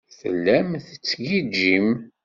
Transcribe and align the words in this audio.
Tellam 0.19 0.69
tettgijjim. 0.85 1.89